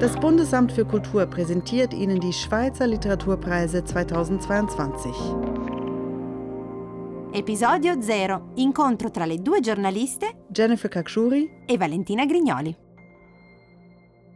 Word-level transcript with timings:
Das 0.00 0.14
Bundesamt 0.14 0.70
für 0.70 0.84
Kultur 0.84 1.26
präsentiert 1.26 1.92
Ihnen 1.92 2.20
die 2.20 2.32
Schweizer 2.32 2.86
Literaturpreise 2.86 3.82
2022. 3.84 5.10
Episodio 7.32 7.96
0. 7.96 8.40
Incontro 8.54 9.10
tra 9.10 9.24
le 9.24 9.40
due 9.40 9.60
giornaliste 9.60 10.26
Jennifer 10.54 10.88
Kakshuri 10.88 11.50
e 11.66 11.76
Valentina 11.76 12.26
Grignoli. 12.26 12.76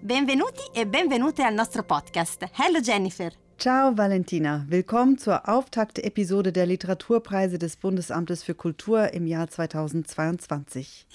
Benvenuti 0.01 0.63
e 0.75 0.85
benvenute 0.85 1.45
al 1.45 1.55
nostro 1.55 1.85
podcast. 1.85 2.45
Hello 2.55 2.81
Jennifer. 2.81 3.31
Ciao 3.57 3.97
Valentina, 3.97 4.67
willkommen 4.69 5.17
zur 5.17 5.49
Auftaktepisode 5.49 6.51
der 6.51 6.67
Literaturpreise 6.67 7.59
des 7.59 7.77
Bundesamtes 7.77 8.43
für 8.43 8.57
Kultur 8.57 9.13
im 9.15 9.29
Jahr 9.29 9.47
2022. 9.47 11.07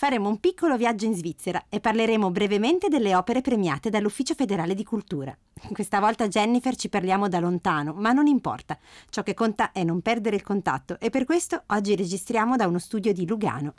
Faremo 0.00 0.30
un 0.30 0.40
piccolo 0.40 0.78
viaggio 0.78 1.04
in 1.04 1.14
Svizzera 1.14 1.66
e 1.68 1.78
parleremo 1.78 2.30
brevemente 2.30 2.88
delle 2.88 3.14
opere 3.14 3.42
premiate 3.42 3.90
dall'Ufficio 3.90 4.32
federale 4.32 4.74
di 4.74 4.82
cultura. 4.82 5.36
Questa 5.72 6.00
volta 6.00 6.26
Jennifer 6.26 6.74
ci 6.74 6.88
parliamo 6.88 7.28
da 7.28 7.38
lontano, 7.38 7.92
ma 7.92 8.10
non 8.12 8.26
importa. 8.26 8.78
Ciò 9.10 9.22
che 9.22 9.34
conta 9.34 9.72
è 9.72 9.84
non 9.84 10.00
perdere 10.00 10.36
il 10.36 10.42
contatto 10.42 10.98
e 11.00 11.10
per 11.10 11.26
questo 11.26 11.64
oggi 11.66 11.94
registriamo 11.96 12.56
da 12.56 12.66
uno 12.66 12.78
studio 12.78 13.12
di 13.12 13.26
Lugano. 13.26 13.74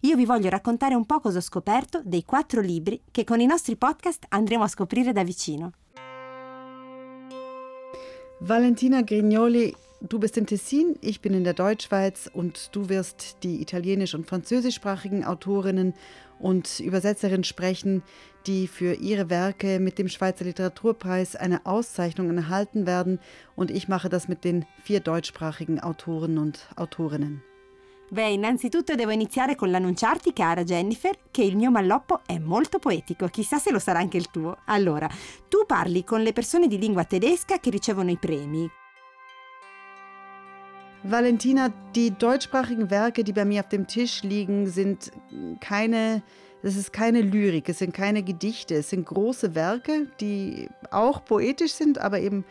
Io 0.00 0.16
vi 0.16 0.24
voglio 0.24 0.48
raccontare 0.48 0.94
un 0.94 1.04
po' 1.04 1.20
cosa 1.20 1.36
ho 1.36 1.42
scoperto 1.42 2.00
dei 2.02 2.24
quattro 2.24 2.62
libri 2.62 2.98
che 3.10 3.24
con 3.24 3.40
i 3.40 3.46
nostri 3.46 3.76
podcast 3.76 4.24
andremo 4.30 4.62
a 4.62 4.68
scoprire 4.68 5.12
da 5.12 5.24
vicino. 5.24 5.72
Valentina 8.38 9.02
Grignoli, 9.02 9.76
du 10.08 10.18
bist 10.18 10.36
in 10.36 10.46
Tessin, 10.46 10.96
ich 11.00 11.20
bin 11.20 11.34
in 11.34 11.44
der 11.44 11.54
Deutschschweiz 11.54 12.30
und 12.32 12.74
du 12.74 12.88
wirst 12.88 13.42
die 13.42 13.60
italienisch- 13.60 14.14
und 14.14 14.26
französischsprachigen 14.26 15.24
Autorinnen 15.24 15.94
und 16.38 16.80
Übersetzerinnen 16.80 17.44
sprechen, 17.44 18.02
die 18.46 18.68
für 18.68 18.94
ihre 18.94 19.30
Werke 19.30 19.80
mit 19.80 19.98
dem 19.98 20.08
Schweizer 20.08 20.44
Literaturpreis 20.44 21.34
eine 21.34 21.66
Auszeichnung 21.66 22.36
erhalten 22.36 22.86
werden. 22.86 23.18
Und 23.54 23.70
ich 23.70 23.88
mache 23.88 24.08
das 24.08 24.28
mit 24.28 24.44
den 24.44 24.64
vier 24.82 25.00
deutschsprachigen 25.00 25.80
Autoren 25.80 26.38
und 26.38 26.68
Autorinnen. 26.76 27.42
Beh, 28.08 28.34
innanzitutto 28.34 28.94
devo 28.94 29.10
iniziare 29.10 29.56
con 29.56 29.68
l'annunciarti, 29.68 30.32
cara 30.32 30.62
Jennifer, 30.62 31.16
che 31.32 31.42
il 31.42 31.56
mio 31.56 31.72
malloppo 31.72 32.20
è 32.24 32.38
molto 32.38 32.78
poetico, 32.78 33.26
chissà 33.26 33.58
se 33.58 33.72
lo 33.72 33.80
sarà 33.80 33.98
anche 33.98 34.16
il 34.16 34.30
tuo. 34.30 34.58
Allora, 34.66 35.08
tu 35.48 35.66
parli 35.66 36.04
con 36.04 36.22
le 36.22 36.32
persone 36.32 36.68
di 36.68 36.78
lingua 36.78 37.04
tedesca 37.04 37.58
che 37.58 37.70
ricevono 37.70 38.10
i 38.12 38.16
premi. 38.16 38.70
Valentina, 41.10 41.72
die 41.94 42.10
deutschsprachigen 42.10 42.90
Werke, 42.90 43.22
die 43.22 43.32
bei 43.32 43.44
mir 43.44 43.60
auf 43.60 43.68
dem 43.68 43.86
Tisch 43.86 44.22
liegen, 44.22 44.66
sind 44.66 45.12
keine, 45.60 46.22
das 46.62 46.76
ist 46.76 46.92
keine 46.92 47.20
Lyrik, 47.20 47.68
es 47.68 47.78
sind 47.78 47.94
keine 47.94 48.22
Gedichte, 48.22 48.74
es 48.74 48.90
sind 48.90 49.06
große 49.06 49.54
Werke, 49.54 50.08
die 50.20 50.68
auch 50.90 51.24
poetisch 51.24 51.72
sind, 51.72 51.98
aber 51.98 52.20
eben 52.20 52.44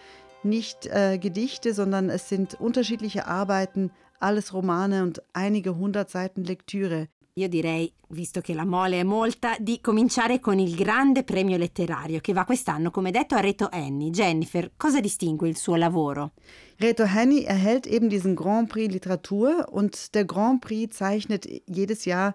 nicht 0.44 0.86
äh, 0.86 1.18
Gedichte, 1.18 1.74
sondern 1.74 2.10
es 2.10 2.30
sind 2.30 2.54
unterschiedliche 2.60 3.28
Arbeiten, 3.28 3.92
alles 4.20 4.54
Romane 4.54 5.04
und 5.04 5.22
einige 5.34 5.76
hundert 5.76 6.10
Seiten 6.10 6.44
Lektüre. 6.44 7.08
Io 7.38 7.50
direi, 7.50 7.92
visto 8.12 8.40
che 8.40 8.54
la 8.54 8.64
mole 8.64 9.02
è 9.02 9.04
molta, 9.04 9.58
di 9.60 9.82
cominciare 9.82 10.40
con 10.40 10.58
il 10.58 10.74
grande 10.74 11.26
premio 11.26 11.58
letterario 11.58 12.22
che 12.22 12.32
va 12.32 12.46
quest'anno, 12.46 12.92
come 12.92 13.12
detto, 13.12 13.36
a 13.36 13.42
Reto 13.42 13.68
Annie. 13.70 14.10
Jennifer, 14.10 14.72
cosa 14.78 15.02
distingue 15.02 15.50
il 15.50 15.58
suo 15.58 15.76
lavoro? 15.76 16.32
Reto 16.78 17.04
Henny 17.04 17.44
erhält 17.44 17.88
eben 17.88 18.08
diesen 18.08 18.36
Grand 18.36 18.70
Prix 18.70 18.90
Literatur 18.90 19.68
und 19.70 20.14
der 20.14 20.24
Grand 20.24 20.62
Prix 20.62 20.96
zeichnet 20.96 21.46
jedes 21.66 22.06
Jahr 22.06 22.34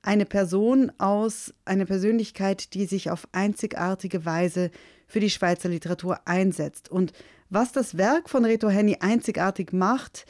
eine 0.00 0.24
Person 0.24 0.92
aus, 0.96 1.52
eine 1.66 1.84
Persönlichkeit, 1.84 2.72
die 2.72 2.86
sich 2.86 3.10
auf 3.10 3.28
einzigartige 3.32 4.24
Weise 4.24 4.70
für 5.06 5.20
die 5.20 5.28
Schweizer 5.28 5.68
Literatur 5.68 6.20
einsetzt. 6.24 6.90
Und 6.90 7.12
was 7.50 7.72
das 7.72 7.98
Werk 7.98 8.30
von 8.30 8.46
Reto 8.46 8.70
Henny 8.70 8.96
einzigartig 8.98 9.74
macht, 9.74 10.24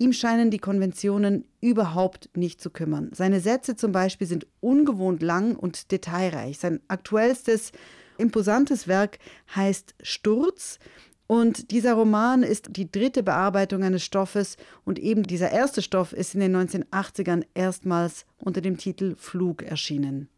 Ihm 0.00 0.14
scheinen 0.14 0.50
die 0.50 0.58
Konventionen 0.58 1.44
überhaupt 1.60 2.30
nicht 2.34 2.62
zu 2.62 2.70
kümmern. 2.70 3.10
Seine 3.12 3.38
Sätze 3.38 3.76
zum 3.76 3.92
Beispiel 3.92 4.26
sind 4.26 4.46
ungewohnt 4.60 5.22
lang 5.22 5.56
und 5.56 5.92
detailreich. 5.92 6.58
Sein 6.58 6.80
aktuellstes, 6.88 7.72
imposantes 8.16 8.88
Werk 8.88 9.18
heißt 9.54 9.94
Sturz. 10.00 10.78
Und 11.26 11.70
dieser 11.70 11.92
Roman 11.92 12.42
ist 12.42 12.68
die 12.76 12.90
dritte 12.90 13.22
Bearbeitung 13.22 13.82
eines 13.82 14.02
Stoffes 14.02 14.56
und 14.86 14.98
eben 14.98 15.22
dieser 15.22 15.50
erste 15.50 15.82
Stoff 15.82 16.14
ist 16.14 16.34
in 16.34 16.40
den 16.40 16.56
1980ern 16.56 17.44
erstmals 17.52 18.24
unter 18.38 18.62
dem 18.62 18.78
Titel 18.78 19.14
Flug 19.16 19.62
erschienen. 19.62 20.30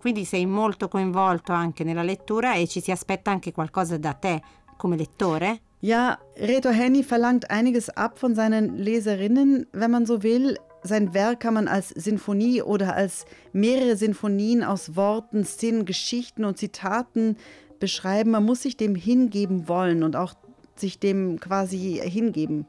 Quindi 0.00 0.24
sei 0.24 0.46
molto 0.46 0.88
coinvolto 0.88 1.52
anche 1.52 1.84
nella 1.84 2.02
lettura 2.02 2.56
e 2.56 2.66
ci 2.66 2.80
si 2.80 2.90
aspetta 2.90 3.30
anche 3.30 3.52
qualcosa 3.52 3.98
da 3.98 4.14
te 4.14 4.40
come 4.78 4.96
lettore? 4.96 5.60
Ja, 5.80 6.18
Reto 6.36 6.70
Henny 6.70 7.04
verlangt 7.04 7.50
einiges 7.50 7.88
ab 7.88 8.18
von 8.18 8.34
seinen 8.34 8.76
Leserinnen, 8.76 9.68
wenn 9.72 9.92
man 9.92 10.06
so 10.06 10.24
will. 10.24 10.58
Sein 10.82 11.14
Werk 11.14 11.38
kann 11.38 11.54
man 11.54 11.68
als 11.68 11.90
Sinfonie 11.90 12.62
oder 12.62 12.94
als 12.94 13.26
mehrere 13.52 13.96
Sinfonien 13.96 14.64
aus 14.64 14.96
Worten, 14.96 15.44
Szenen, 15.44 15.84
Geschichten 15.84 16.44
und 16.44 16.58
Zitaten 16.58 17.36
beschreiben. 17.78 18.32
Man 18.32 18.44
muss 18.44 18.62
sich 18.62 18.76
dem 18.76 18.96
hingeben 18.96 19.68
wollen 19.68 20.02
und 20.02 20.16
auch 20.16 20.34
sich 20.74 20.98
dem 20.98 21.38
quasi 21.38 22.00
hingeben. 22.04 22.66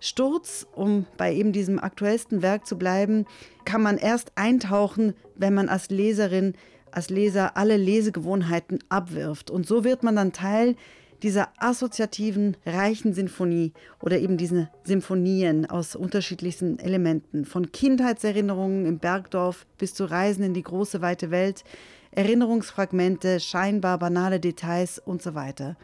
Sturz, 0.00 0.66
um 0.74 1.06
bei 1.16 1.32
eben 1.32 1.52
diesem 1.52 1.78
aktuellsten 1.78 2.42
Werk 2.42 2.66
zu 2.66 2.76
bleiben, 2.76 3.24
kann 3.64 3.82
man 3.82 3.98
erst 3.98 4.32
eintauchen, 4.34 5.14
wenn 5.36 5.54
man 5.54 5.68
als 5.68 5.90
Leserin, 5.90 6.54
als 6.90 7.08
Leser 7.08 7.56
alle 7.56 7.76
Lesegewohnheiten 7.76 8.80
abwirft. 8.88 9.48
Und 9.48 9.64
so 9.64 9.84
wird 9.84 10.02
man 10.02 10.16
dann 10.16 10.32
Teil 10.32 10.74
dieser 11.22 11.48
assoziativen, 11.58 12.56
reichen 12.64 13.12
Sinfonie 13.12 13.72
oder 14.00 14.18
eben 14.18 14.36
diese 14.36 14.70
Symphonien 14.84 15.66
aus 15.66 15.96
unterschiedlichsten 15.96 16.78
Elementen, 16.78 17.44
von 17.44 17.72
Kindheitserinnerungen 17.72 18.86
im 18.86 18.98
Bergdorf 18.98 19.66
bis 19.78 19.94
zu 19.94 20.04
Reisen 20.04 20.44
in 20.44 20.54
die 20.54 20.62
große 20.62 21.00
weite 21.00 21.30
Welt, 21.30 21.64
Erinnerungsfragmente, 22.10 23.40
scheinbar 23.40 23.98
banale 23.98 24.40
Details 24.40 24.98
und 24.98 25.22
so 25.22 25.34
weiter. 25.34 25.76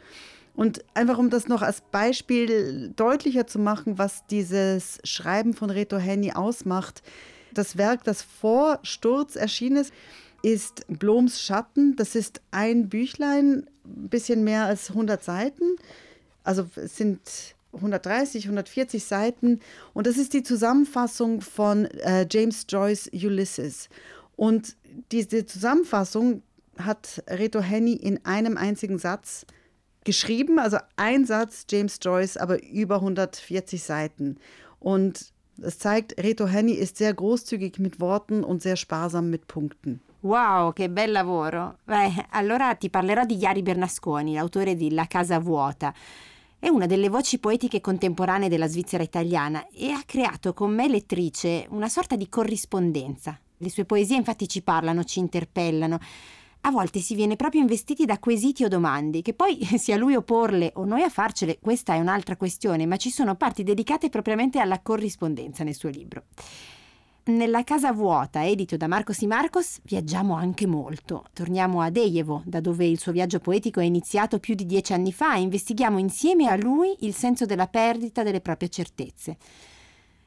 Und 0.55 0.85
einfach 0.95 1.19
um 1.19 1.31
das 1.31 1.49
noch 1.49 1.63
als 1.63 1.81
Beispiel 1.81 2.93
deutlicher 2.95 3.47
zu 3.47 3.59
machen, 3.59 3.99
was 3.99 4.25
dieses 4.27 5.01
Schreiben 5.03 5.53
von 5.53 5.71
Reto 5.71 5.99
Henny 5.99 6.33
ausmacht, 6.33 7.03
das 7.53 7.77
Werk, 7.77 8.05
das 8.05 8.23
vor 8.23 8.79
Sturz 8.83 9.37
erschienen 9.37 9.79
ist, 9.79 9.93
ist 10.45 10.85
Bloms 10.89 11.41
Schatten. 11.41 11.97
Das 11.97 12.15
ist 12.15 12.43
ein 12.51 12.91
Büchlein, 12.91 13.67
ein 13.87 14.09
bisschen 14.11 14.45
mehr 14.45 14.67
als 14.67 14.91
100 14.91 15.25
Seiten. 15.25 15.77
Also 16.45 16.69
es 16.77 16.97
sind 16.97 17.21
130, 17.73 18.45
140 18.45 19.03
Seiten. 19.05 19.61
Und 19.95 20.07
das 20.07 20.19
ist 20.19 20.35
die 20.35 20.43
Zusammenfassung 20.43 21.41
von 21.41 21.87
äh, 21.87 22.27
James 22.31 22.67
Joyce 22.69 23.09
Ulysses. 23.13 23.89
Und 24.37 24.77
diese 25.13 25.47
Zusammenfassung 25.47 26.43
hat 26.77 27.25
Reto 27.27 27.61
Henny 27.61 27.95
in 27.95 28.23
einem 28.27 28.59
einzigen 28.59 28.99
Satz 28.99 29.47
geschrieben. 30.05 30.59
Also 30.59 30.77
ein 30.97 31.25
Satz 31.25 31.65
James 31.71 31.99
Joyce, 32.03 32.37
aber 32.37 32.63
über 32.63 32.97
140 32.97 33.83
Seiten. 33.83 34.37
Und 34.79 35.33
es 35.63 35.79
zeigt, 35.79 36.23
Reto 36.23 36.47
Henny 36.47 36.73
ist 36.73 36.99
sehr 36.99 37.15
großzügig 37.15 37.79
mit 37.79 37.99
Worten 37.99 38.45
und 38.45 38.61
sehr 38.61 38.77
sparsam 38.77 39.31
mit 39.31 39.47
Punkten. 39.47 40.03
Wow, 40.25 40.73
che 40.73 40.89
bel 40.89 41.13
lavoro! 41.13 41.81
Beh, 41.85 42.29
allora 42.31 42.75
ti 42.77 42.89
parlerò 42.89 43.27
di 43.27 43.37
Iari 43.37 43.61
Bernasconi, 43.61 44.33
l'autore 44.33 44.75
di 44.75 44.91
La 44.91 45.07
casa 45.07 45.39
vuota. 45.39 45.93
È 46.59 46.67
una 46.67 46.87
delle 46.87 47.11
voci 47.11 47.39
poetiche 47.39 47.83
contemporanee 47.83 48.49
della 48.49 48.67
Svizzera 48.67 49.03
italiana 49.03 49.67
e 49.69 49.91
ha 49.91 50.01
creato 50.07 50.55
con 50.55 50.75
me 50.75 50.89
lettrice 50.89 51.67
una 51.69 51.91
sorta 51.91 52.17
di 52.17 52.31
corrispondenza. 52.31 53.39
Le 53.59 53.69
sue 53.69 53.85
poesie 53.85 54.17
infatti 54.17 54.49
ci 54.49 54.63
parlano, 54.63 55.05
ci 55.05 55.19
interpellano. 55.19 55.99
A 56.63 56.71
volte 56.71 57.01
si 57.01 57.15
viene 57.15 57.37
proprio 57.37 57.61
investiti 57.61 58.07
da 58.07 58.19
quesiti 58.19 58.65
o 58.65 58.69
domande, 58.69 59.21
che 59.21 59.35
poi 59.35 59.63
sia 59.77 59.99
lui 59.99 60.15
a 60.15 60.23
porle 60.23 60.73
o 60.77 60.87
noi 60.87 61.03
a 61.03 61.11
farcele, 61.11 61.59
questa 61.61 61.93
è 61.93 61.99
un'altra 61.99 62.39
questione, 62.39 62.87
ma 62.87 62.97
ci 62.97 63.11
sono 63.11 63.35
parti 63.35 63.63
dedicate 63.63 64.09
propriamente 64.09 64.59
alla 64.59 64.81
corrispondenza 64.81 65.65
nel 65.65 65.75
suo 65.75 65.91
libro. 65.91 66.23
Nella 67.27 67.65
casa 67.65 67.91
vuota, 67.91 68.45
edito 68.45 68.77
da 68.77 68.87
Marcos 68.87 69.23
y 69.23 69.27
Marcos, 69.27 69.81
viaggiamo 69.85 70.35
anche 70.35 70.67
molto. 70.67 71.25
Torniamo 71.33 71.81
a 71.81 71.89
Dejevo, 71.89 72.43
da 72.45 72.61
dove 72.61 72.85
il 72.85 72.99
suo 72.99 73.13
viaggio 73.13 73.39
poetico 73.39 73.81
è 73.81 73.85
iniziato 73.85 74.39
più 74.39 74.55
di 74.55 74.67
dieci 74.67 74.93
anni 74.93 75.11
fa, 75.11 75.35
e 75.35 75.41
investighiamo 75.41 75.97
insieme 75.97 76.49
a 76.49 76.57
lui 76.57 76.95
il 77.01 77.15
senso 77.15 77.47
della 77.47 77.67
perdita 77.67 78.23
delle 78.23 78.43
proprie 78.43 78.69
certezze. 78.69 79.39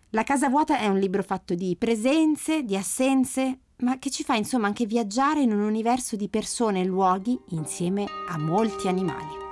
La 0.10 0.24
casa 0.24 0.50
vuota 0.50 0.80
è 0.80 0.88
un 0.88 0.98
libro 0.98 1.22
fatto 1.22 1.54
di 1.54 1.76
presenze, 1.78 2.64
di 2.64 2.76
assenze, 2.76 3.60
ma 3.82 4.00
che 4.00 4.10
ci 4.10 4.24
fa 4.24 4.34
insomma 4.34 4.66
anche 4.66 4.88
viaggiare 4.88 5.42
in 5.42 5.54
un 5.54 5.62
universo 5.62 6.16
di 6.16 6.30
persone 6.30 6.82
e 6.82 6.86
luoghi 6.86 7.40
insieme 7.50 8.08
a 8.28 8.40
molti 8.40 8.88
animali. 8.88 9.47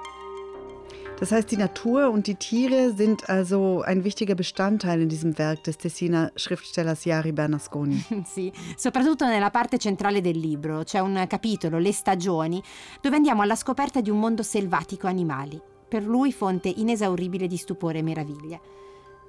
Das 1.17 1.31
heißt, 1.31 1.50
die 1.50 1.56
Natur 1.56 2.09
und 2.09 2.27
die 2.27 2.35
Tiere 2.35 2.91
sind 2.94 3.29
also 3.29 3.81
ein 3.81 4.03
wichtiger 4.03 4.35
Bestandteil 4.35 5.00
in 5.00 5.07
diesem 5.07 5.38
Werk 5.38 5.63
des 5.63 5.77
Tessiner 5.77 6.31
Schriftstellers 6.35 7.06
Jari 7.06 7.31
Bernasconi. 7.31 8.03
sì, 8.25 8.51
soprattutto 8.75 9.25
nella 9.25 9.50
parte 9.50 9.77
centrale 9.77 10.19
del 10.19 10.38
libro 10.38 10.83
c'è 10.83 11.00
un 11.00 11.25
capitolo, 11.29 11.77
Le 11.77 11.94
stagioni, 11.94 12.62
dove 13.00 13.15
andiamo 13.15 13.44
alla 13.44 13.56
scoperta 13.56 14.01
di 14.01 14.09
un 14.09 14.19
mondo 14.19 14.44
selvatico 14.44 15.07
animali. 15.07 15.59
Per 15.88 16.03
lui 16.03 16.33
fonte 16.33 16.67
inesauribile 16.67 17.47
di 17.47 17.57
stupore 17.57 18.00
e 18.00 18.03
meraviglia. 18.03 18.59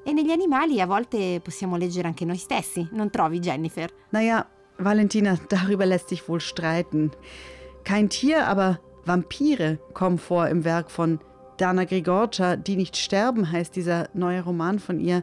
E 0.02 0.12
negli 0.12 0.32
animali 0.32 0.80
a 0.80 0.86
volte 0.86 1.40
possiamo 1.40 1.76
leggere 1.76 2.08
anche 2.08 2.24
noi 2.24 2.38
stessi, 2.38 2.86
non 2.92 3.10
trovi 3.10 3.38
Jennifer? 3.38 3.88
Naja, 4.10 4.44
Valentina, 4.78 5.38
darüber 5.48 5.86
lässt 5.86 6.08
sich 6.08 6.28
wohl 6.28 6.40
streiten. 6.40 7.12
Kein 7.84 8.08
Tier, 8.08 8.48
aber 8.48 8.80
Vampire 9.04 9.78
kommen 9.92 10.18
vor 10.18 10.48
im 10.48 10.64
Werk 10.64 10.90
von 10.90 11.20
Dana 11.56 11.85
Grigorcia, 11.85 12.56
Die 12.56 12.76
nicht 12.76 12.97
sterben, 12.97 13.50
heißt 13.50 13.76
dieser 13.76 14.08
neue 14.14 14.43
Roman 14.43 14.79
von 14.79 15.00
ihr. 15.00 15.23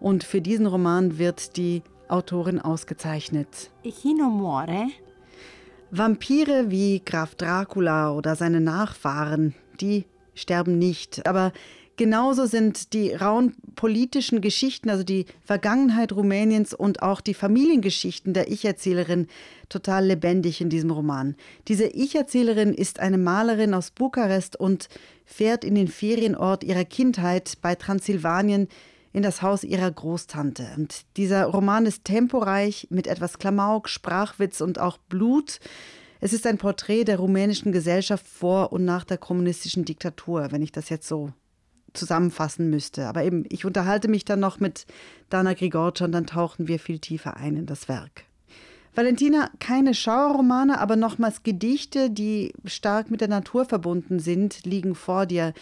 Und 0.00 0.24
für 0.24 0.40
diesen 0.40 0.66
Roman 0.66 1.18
wird 1.18 1.56
die 1.56 1.82
Autorin 2.08 2.60
ausgezeichnet. 2.60 3.70
Chi 3.82 4.14
non 4.14 4.36
muore? 4.36 4.88
Vampire 5.90 6.70
wie 6.70 7.00
Graf 7.04 7.34
Dracula 7.34 8.12
oder 8.12 8.34
seine 8.34 8.60
Nachfahren, 8.60 9.54
die 9.80 10.06
sterben 10.34 10.78
nicht. 10.78 11.26
Aber 11.26 11.52
genauso 11.96 12.46
sind 12.46 12.92
die 12.92 13.12
rauen 13.12 13.54
politischen 13.76 14.40
Geschichten, 14.40 14.90
also 14.90 15.04
die 15.04 15.26
Vergangenheit 15.44 16.12
Rumäniens 16.12 16.74
und 16.74 17.02
auch 17.02 17.20
die 17.20 17.34
Familiengeschichten 17.34 18.34
der 18.34 18.50
Ich-Erzählerin 18.50 19.28
total 19.68 20.06
lebendig 20.06 20.60
in 20.60 20.70
diesem 20.70 20.90
Roman. 20.90 21.36
Diese 21.68 21.86
Ich-Erzählerin 21.86 22.74
ist 22.74 23.00
eine 23.00 23.18
Malerin 23.18 23.74
aus 23.74 23.90
Bukarest 23.90 24.56
und 24.56 24.88
fährt 25.24 25.64
in 25.64 25.74
den 25.74 25.88
Ferienort 25.88 26.64
ihrer 26.64 26.84
Kindheit 26.84 27.54
bei 27.60 27.74
Transsilvanien 27.74 28.68
in 29.12 29.22
das 29.22 29.42
Haus 29.42 29.62
ihrer 29.64 29.90
Großtante. 29.90 30.66
Und 30.76 31.02
dieser 31.16 31.46
Roman 31.46 31.86
ist 31.86 32.04
temporeich 32.04 32.88
mit 32.90 33.06
etwas 33.06 33.38
Klamauk, 33.38 33.88
Sprachwitz 33.88 34.60
und 34.60 34.80
auch 34.80 34.98
Blut. 34.98 35.60
Es 36.20 36.32
ist 36.32 36.46
ein 36.46 36.58
Porträt 36.58 37.04
der 37.04 37.18
rumänischen 37.18 37.70
Gesellschaft 37.70 38.26
vor 38.26 38.72
und 38.72 38.84
nach 38.84 39.04
der 39.04 39.18
kommunistischen 39.18 39.84
Diktatur, 39.84 40.48
wenn 40.50 40.62
ich 40.62 40.72
das 40.72 40.88
jetzt 40.88 41.06
so 41.06 41.32
zusammenfassen 41.94 42.70
müsste. 42.70 43.06
Aber 43.06 43.24
eben, 43.24 43.44
ich 43.48 43.64
unterhalte 43.64 44.08
mich 44.08 44.24
dann 44.24 44.40
noch 44.40 44.60
mit 44.60 44.86
Dana 45.30 45.54
Grigorcia 45.54 46.06
und 46.06 46.12
dann 46.12 46.26
tauchen 46.26 46.68
wir 46.68 46.78
viel 46.78 46.98
tiefer 46.98 47.36
ein 47.36 47.56
in 47.56 47.66
das 47.66 47.88
Werk. 47.88 48.24
Valentina, 48.94 49.50
keine 49.58 49.92
Schauerromane, 49.92 50.80
aber 50.80 50.94
nochmals 50.94 51.42
Gedichte, 51.42 52.10
die 52.10 52.52
stark 52.64 53.10
mit 53.10 53.20
der 53.20 53.28
Natur 53.28 53.64
verbunden 53.64 54.20
sind, 54.20 54.64
liegen 54.64 54.94
vor 54.94 55.26
dir. 55.26 55.52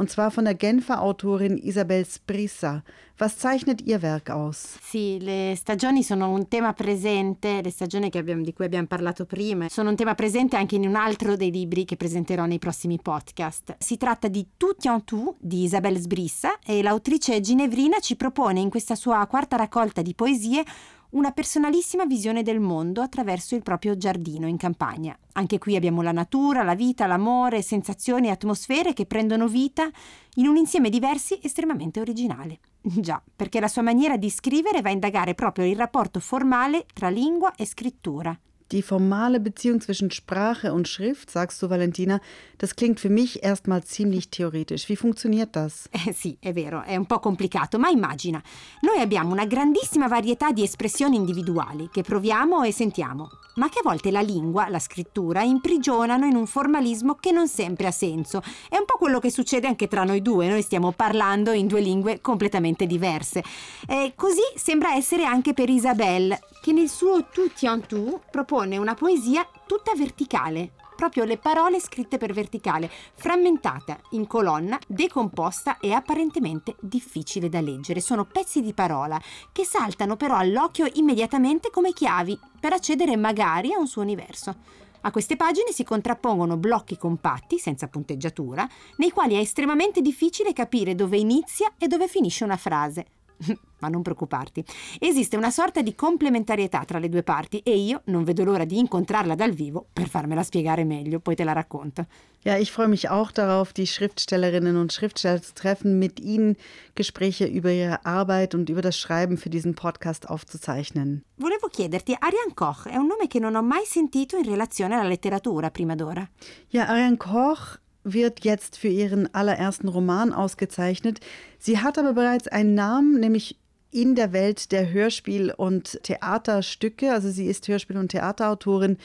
Und 0.00 0.10
zwar 0.10 0.30
von 0.30 0.44
der 0.44 0.54
Genfer 0.54 1.02
Autorin 1.02 1.58
Isabel 1.58 2.06
Sprissa. 2.06 2.84
Was 3.18 3.36
zeichnet 3.36 3.80
ihr 3.80 4.00
Werk 4.00 4.30
aus? 4.30 4.78
Sì, 4.80 5.18
le 5.20 5.54
stagioni 5.56 6.04
sono 6.04 6.30
un 6.30 6.46
tema 6.46 6.72
presente, 6.72 7.60
le 7.60 7.70
stagioni 7.70 8.08
abbiamo, 8.12 8.44
di 8.44 8.52
cui 8.52 8.64
abbiamo 8.64 8.86
parlato 8.86 9.26
prima, 9.26 9.68
sono 9.68 9.90
un 9.90 9.96
tema 9.96 10.14
presente 10.14 10.54
anche 10.54 10.76
in 10.76 10.86
un 10.86 10.94
altro 10.94 11.34
dei 11.34 11.50
libri 11.50 11.84
che 11.84 11.96
presenterò 11.96 12.46
nei 12.46 12.60
prossimi 12.60 13.00
podcast. 13.02 13.74
Si 13.80 13.96
tratta 13.96 14.28
di 14.28 14.46
Tout 14.56 14.84
en 14.84 15.02
tout 15.02 15.34
di 15.40 15.64
Isabel 15.64 15.98
Sbrissa 15.98 16.60
e 16.64 16.80
l'autrice 16.80 17.40
ginevrina 17.40 17.98
ci 17.98 18.14
propone 18.14 18.60
in 18.60 18.70
questa 18.70 18.94
sua 18.94 19.26
quarta 19.26 19.56
raccolta 19.56 20.00
di 20.00 20.14
poesie 20.14 20.62
una 21.10 21.30
personalissima 21.32 22.04
visione 22.04 22.42
del 22.42 22.60
mondo 22.60 23.00
attraverso 23.00 23.54
il 23.54 23.62
proprio 23.62 23.96
giardino 23.96 24.46
in 24.46 24.56
campagna. 24.56 25.16
Anche 25.32 25.58
qui 25.58 25.76
abbiamo 25.76 26.02
la 26.02 26.12
natura, 26.12 26.62
la 26.62 26.74
vita, 26.74 27.06
l'amore, 27.06 27.62
sensazioni 27.62 28.26
e 28.26 28.30
atmosfere 28.30 28.92
che 28.92 29.06
prendono 29.06 29.48
vita 29.48 29.88
in 30.34 30.46
un 30.46 30.56
insieme 30.56 30.90
diversi 30.90 31.38
estremamente 31.42 32.00
originale. 32.00 32.58
Già, 32.80 33.22
perché 33.34 33.60
la 33.60 33.68
sua 33.68 33.82
maniera 33.82 34.16
di 34.16 34.30
scrivere 34.30 34.82
va 34.82 34.90
a 34.90 34.92
indagare 34.92 35.34
proprio 35.34 35.64
il 35.64 35.76
rapporto 35.76 36.20
formale 36.20 36.86
tra 36.92 37.08
lingua 37.08 37.54
e 37.54 37.64
scrittura. 37.66 38.38
Die 38.70 38.82
formale 38.82 39.40
Beziehung 39.40 39.80
zwischen 39.80 40.10
Sprache 40.10 40.74
und 40.74 40.86
Schrift, 40.88 41.30
sagst 41.30 41.62
du 41.62 41.70
Valentina, 41.70 42.20
das 42.58 42.76
klingt 42.76 43.00
für 43.00 43.08
mich 43.08 43.42
erstmal 43.42 43.82
ziemlich 43.82 44.28
theoretisch. 44.28 44.90
Wie 44.90 44.96
funktioniert 44.96 45.56
das? 45.56 45.88
Eh 45.90 46.12
sì, 46.12 46.36
è 46.38 46.52
vero, 46.52 46.82
è 46.82 46.94
un 46.94 47.06
po' 47.06 47.18
complicato, 47.18 47.78
ma 47.78 47.88
immagina, 47.88 48.42
noi 48.82 49.00
abbiamo 49.00 49.32
una 49.32 49.46
grandissima 49.46 50.06
varietà 50.06 50.52
di 50.52 50.62
espressioni 50.62 51.16
individuali 51.16 51.88
che 51.90 52.02
proviamo 52.02 52.62
e 52.62 52.70
sentiamo, 52.70 53.30
ma 53.54 53.70
che 53.70 53.78
a 53.78 53.82
volte 53.82 54.10
la 54.10 54.20
lingua, 54.20 54.68
la 54.68 54.78
scrittura, 54.78 55.40
imprigionano 55.40 56.26
in 56.26 56.36
un 56.36 56.46
formalismo 56.46 57.14
che 57.14 57.32
non 57.32 57.48
sempre 57.48 57.86
ha 57.86 57.90
senso. 57.90 58.42
È 58.68 58.76
un 58.76 58.84
po' 58.84 58.98
quello 58.98 59.18
che 59.18 59.30
succede 59.30 59.66
anche 59.66 59.88
tra 59.88 60.04
noi 60.04 60.20
due, 60.20 60.46
noi 60.46 60.60
stiamo 60.60 60.92
parlando 60.92 61.52
in 61.52 61.68
due 61.68 61.80
lingue 61.80 62.20
completamente 62.20 62.84
diverse. 62.84 63.42
E 63.88 64.12
così 64.14 64.42
sembra 64.56 64.94
essere 64.94 65.24
anche 65.24 65.54
per 65.54 65.70
Isabelle, 65.70 66.38
che 66.60 66.72
nel 66.72 66.90
suo 66.90 67.28
Tout 67.32 67.62
en 67.62 67.86
tout 67.86 68.20
propone 68.30 68.56
una 68.66 68.94
poesia 68.94 69.48
tutta 69.66 69.94
verticale, 69.94 70.72
proprio 70.96 71.22
le 71.22 71.38
parole 71.38 71.78
scritte 71.80 72.18
per 72.18 72.32
verticale, 72.32 72.90
frammentata 73.14 74.00
in 74.10 74.26
colonna, 74.26 74.76
decomposta 74.88 75.78
e 75.78 75.92
apparentemente 75.92 76.74
difficile 76.80 77.48
da 77.48 77.60
leggere. 77.60 78.00
Sono 78.00 78.24
pezzi 78.24 78.60
di 78.60 78.72
parola 78.72 79.20
che 79.52 79.64
saltano 79.64 80.16
però 80.16 80.36
all'occhio 80.36 80.88
immediatamente 80.94 81.70
come 81.70 81.92
chiavi 81.92 82.36
per 82.58 82.72
accedere 82.72 83.16
magari 83.16 83.72
a 83.72 83.78
un 83.78 83.86
suo 83.86 84.02
universo. 84.02 84.56
A 85.02 85.12
queste 85.12 85.36
pagine 85.36 85.70
si 85.70 85.84
contrappongono 85.84 86.56
blocchi 86.56 86.96
compatti, 86.96 87.58
senza 87.58 87.86
punteggiatura, 87.86 88.68
nei 88.96 89.10
quali 89.10 89.36
è 89.36 89.38
estremamente 89.38 90.00
difficile 90.00 90.52
capire 90.52 90.96
dove 90.96 91.16
inizia 91.16 91.72
e 91.78 91.86
dove 91.86 92.08
finisce 92.08 92.42
una 92.42 92.56
frase. 92.56 93.06
Ma 93.80 93.88
non 93.88 94.02
preoccuparti, 94.02 94.64
esiste 94.98 95.36
una 95.36 95.50
sorta 95.50 95.82
di 95.82 95.94
complementarietà 95.94 96.84
tra 96.84 96.98
le 96.98 97.08
due 97.08 97.22
parti 97.22 97.58
e 97.58 97.76
io 97.76 98.02
non 98.06 98.24
vedo 98.24 98.44
l'ora 98.44 98.64
di 98.64 98.78
incontrarla 98.78 99.34
dal 99.34 99.52
vivo 99.52 99.86
per 99.92 100.08
farmela 100.08 100.42
spiegare 100.42 100.84
meglio, 100.84 101.20
poi 101.20 101.36
te 101.36 101.44
la 101.44 101.52
racconto. 101.52 102.06
Ja, 102.44 102.56
ich 102.56 102.70
freue 102.70 102.88
mich 102.88 103.08
auch 103.08 103.32
darauf, 103.32 103.72
die 103.72 103.86
Schriftstellerinnen 103.86 104.76
und 104.76 104.92
Schriftsteller 104.92 105.42
zu 105.42 105.54
treffen, 105.54 105.98
mit 105.98 106.20
ihnen 106.20 106.56
Gespräche 106.94 107.46
über 107.46 107.70
ihre 107.70 108.04
Arbeit 108.04 108.54
und 108.54 108.68
über 108.70 108.80
das 108.80 108.96
Schreiben 108.96 109.36
für 109.36 109.50
diesen 109.50 109.74
Podcast 109.74 110.28
aufzuzeichnen. 110.28 111.24
Volevo 111.36 111.68
chiederti, 111.68 112.16
Ariane 112.18 112.54
Koch 112.54 112.86
è 112.86 112.96
un 112.96 113.06
nome 113.06 113.26
che 113.26 113.40
non 113.40 113.54
ho 113.54 113.62
mai 113.62 113.84
sentito 113.84 114.36
in 114.36 114.44
relazione 114.44 114.94
alla 114.94 115.08
letteratura 115.08 115.70
prima 115.70 115.94
d'ora. 115.94 116.28
Ja, 116.68 116.86
Ariane 116.86 117.16
Koch 117.16 117.80
wird 118.12 118.44
jetzt 118.44 118.76
für 118.76 118.88
ihren 118.88 119.32
allerersten 119.34 119.88
Roman 119.88 120.32
ausgezeichnet. 120.32 121.20
Sie 121.58 121.78
hat 121.78 121.98
aber 121.98 122.12
bereits 122.12 122.48
einen 122.48 122.74
Namen, 122.74 123.20
nämlich 123.20 123.58
in 123.90 124.14
der 124.14 124.32
Welt 124.32 124.72
der 124.72 124.92
Hörspiel- 124.92 125.52
und 125.52 126.00
Theaterstücke. 126.02 127.12
Also 127.12 127.30
sie 127.30 127.46
ist 127.46 127.68
Hörspiel- 127.68 127.98
und 127.98 128.10
Theaterautorin. 128.10 128.98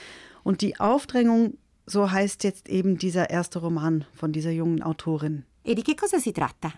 Und 0.43 0.62
die 0.62 0.79
Aufdrängung, 0.79 1.57
so 1.86 2.12
heißt 2.12 2.43
jetzt 2.43 2.69
eben 2.69 2.98
dieser 2.98 3.29
erste 3.29 3.60
Roman 3.60 4.05
von 4.13 4.31
dieser 4.31 4.51
jungen 4.51 4.83
Autorin. 4.83 5.45
E 5.65 5.75
di 5.75 5.81
che 5.81 5.95
cosa 5.95 6.19
si 6.19 6.33
tratta? 6.33 6.74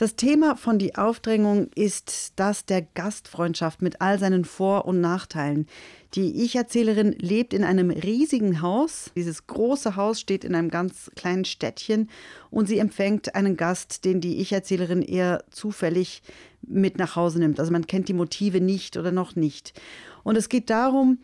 Das 0.00 0.16
Thema 0.16 0.56
von 0.56 0.78
Die 0.78 0.94
Aufdrängung 0.96 1.68
ist 1.74 2.32
das 2.36 2.64
der 2.64 2.80
Gastfreundschaft 2.80 3.82
mit 3.82 4.00
all 4.00 4.18
seinen 4.18 4.46
Vor- 4.46 4.86
und 4.86 5.02
Nachteilen. 5.02 5.66
Die 6.14 6.42
Ich-Erzählerin 6.42 7.12
lebt 7.18 7.52
in 7.52 7.64
einem 7.64 7.90
riesigen 7.90 8.62
Haus. 8.62 9.10
Dieses 9.14 9.46
große 9.46 9.96
Haus 9.96 10.18
steht 10.18 10.42
in 10.42 10.54
einem 10.54 10.70
ganz 10.70 11.10
kleinen 11.16 11.44
Städtchen 11.44 12.08
und 12.50 12.66
sie 12.66 12.78
empfängt 12.78 13.34
einen 13.34 13.58
Gast, 13.58 14.06
den 14.06 14.22
die 14.22 14.38
Ich-Erzählerin 14.38 15.02
eher 15.02 15.44
zufällig 15.50 16.22
mit 16.62 16.96
nach 16.96 17.14
Hause 17.14 17.38
nimmt. 17.38 17.60
Also 17.60 17.70
man 17.70 17.86
kennt 17.86 18.08
die 18.08 18.14
Motive 18.14 18.62
nicht 18.62 18.96
oder 18.96 19.12
noch 19.12 19.36
nicht. 19.36 19.78
Und 20.22 20.36
es 20.36 20.48
geht 20.48 20.70
darum, 20.70 21.18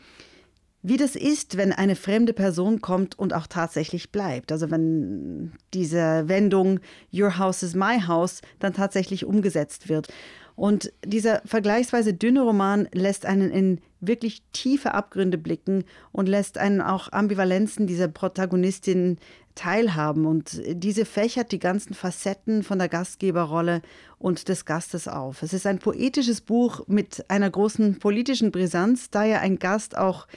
wie 0.89 0.97
das 0.97 1.17
ist, 1.17 1.57
wenn 1.57 1.73
eine 1.73 1.97
fremde 1.97 2.33
Person 2.33 2.81
kommt 2.81 3.19
und 3.19 3.35
auch 3.35 3.49
tatsächlich 3.49 4.13
bleibt. 4.13 4.53
Also 4.53 4.71
wenn 4.71 5.51
diese 5.75 6.29
Wendung 6.29 6.79
Your 7.13 7.39
House 7.39 7.65
is 7.65 7.75
my 7.75 8.01
house 8.01 8.41
dann 8.61 8.73
tatsächlich 8.73 9.25
umgesetzt 9.25 9.89
wird. 9.89 10.07
Und 10.55 10.93
dieser 11.05 11.43
vergleichsweise 11.45 12.15
dünne 12.15 12.43
Roman 12.43 12.89
lässt 12.93 13.27
einen 13.27 13.51
in 13.51 13.81
wirklich 14.01 14.45
tiefe 14.53 14.95
Abgründe 14.95 15.39
blicken 15.39 15.83
und 16.13 16.29
lässt 16.29 16.57
einen 16.57 16.81
auch 16.81 17.11
Ambivalenzen 17.11 17.89
dieser 17.89 18.07
Protagonistin 18.07 19.19
teilhaben. 19.57 20.27
Und 20.27 20.63
diese 20.69 21.05
fächert 21.05 21.51
die 21.51 21.59
ganzen 21.59 21.95
Facetten 21.95 22.63
von 22.63 22.79
der 22.79 22.89
Gastgeberrolle 22.89 23.83
und 24.19 24.49
des 24.49 24.65
Gastes 24.65 25.09
auf. 25.09 25.43
Es 25.43 25.53
ist 25.53 25.67
ein 25.67 25.81
poetisches 25.81 26.41
Buch 26.41 26.83
mit 26.87 27.29
einer 27.29 27.51
großen 27.51 27.99
politischen 27.99 28.53
Brisanz, 28.53 29.11
da 29.11 29.25
ja 29.25 29.41
ein 29.41 29.59
Gast 29.59 29.99
auch 29.99 30.29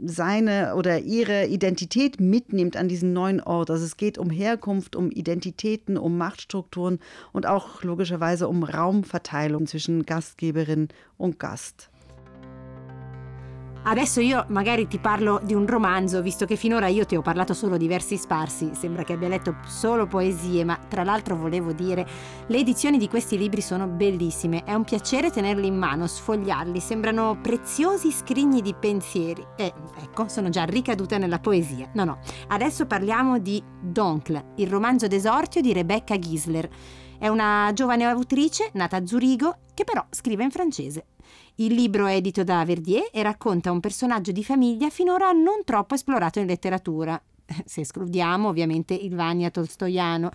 seine 0.00 0.74
oder 0.74 1.00
ihre 1.00 1.46
Identität 1.46 2.20
mitnimmt 2.20 2.76
an 2.76 2.88
diesen 2.88 3.12
neuen 3.12 3.40
Ort. 3.40 3.70
Also 3.70 3.84
es 3.84 3.96
geht 3.96 4.16
um 4.16 4.30
Herkunft, 4.30 4.96
um 4.96 5.10
Identitäten, 5.10 5.98
um 5.98 6.16
Machtstrukturen 6.16 6.98
und 7.32 7.46
auch 7.46 7.82
logischerweise 7.82 8.48
um 8.48 8.62
Raumverteilung 8.62 9.66
zwischen 9.66 10.06
Gastgeberin 10.06 10.88
und 11.16 11.38
Gast. 11.38 11.90
Adesso 13.88 14.20
io 14.20 14.44
magari 14.48 14.86
ti 14.86 14.98
parlo 14.98 15.40
di 15.42 15.54
un 15.54 15.66
romanzo, 15.66 16.20
visto 16.20 16.44
che 16.44 16.56
finora 16.56 16.88
io 16.88 17.06
ti 17.06 17.16
ho 17.16 17.22
parlato 17.22 17.54
solo 17.54 17.78
di 17.78 17.88
versi 17.88 18.18
sparsi, 18.18 18.72
sembra 18.74 19.02
che 19.02 19.14
abbia 19.14 19.28
letto 19.28 19.56
solo 19.66 20.06
poesie, 20.06 20.62
ma 20.62 20.76
tra 20.76 21.04
l'altro 21.04 21.36
volevo 21.36 21.72
dire, 21.72 22.06
le 22.48 22.58
edizioni 22.58 22.98
di 22.98 23.08
questi 23.08 23.38
libri 23.38 23.62
sono 23.62 23.86
bellissime, 23.86 24.62
è 24.64 24.74
un 24.74 24.84
piacere 24.84 25.30
tenerli 25.30 25.68
in 25.68 25.78
mano, 25.78 26.06
sfogliarli, 26.06 26.80
sembrano 26.80 27.38
preziosi 27.40 28.12
scrigni 28.12 28.60
di 28.60 28.74
pensieri 28.78 29.42
e 29.56 29.72
ecco, 30.02 30.28
sono 30.28 30.50
già 30.50 30.64
ricaduta 30.64 31.16
nella 31.16 31.38
poesia. 31.38 31.88
No, 31.94 32.04
no, 32.04 32.18
adesso 32.48 32.84
parliamo 32.84 33.38
di 33.38 33.62
Doncle, 33.80 34.52
il 34.56 34.68
romanzo 34.68 35.06
d'esordio 35.06 35.62
di 35.62 35.72
Rebecca 35.72 36.18
Gisler. 36.18 36.68
È 37.18 37.28
una 37.28 37.70
giovane 37.72 38.04
autrice 38.04 38.68
nata 38.74 38.98
a 38.98 39.06
Zurigo 39.06 39.60
che 39.72 39.84
però 39.84 40.04
scrive 40.10 40.44
in 40.44 40.50
francese. 40.50 41.06
Il 41.56 41.74
libro 41.74 42.06
è 42.06 42.14
edito 42.14 42.44
da 42.44 42.64
Verdier 42.64 43.08
e 43.12 43.22
racconta 43.22 43.72
un 43.72 43.80
personaggio 43.80 44.30
di 44.32 44.44
famiglia 44.44 44.90
finora 44.90 45.32
non 45.32 45.64
troppo 45.64 45.94
esplorato 45.94 46.38
in 46.38 46.46
letteratura, 46.46 47.20
se 47.64 47.80
escludiamo 47.80 48.48
ovviamente 48.48 48.94
il 48.94 49.14
Vania 49.14 49.50
tolstoiano. 49.50 50.30